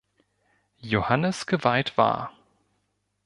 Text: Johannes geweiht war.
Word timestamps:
Johannes 0.81 1.45
geweiht 1.45 1.95
war. 1.95 2.33